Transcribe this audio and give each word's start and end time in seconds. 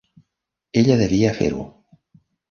Ella 0.81 0.95
devia 1.01 1.33
fer-ho. 1.41 1.65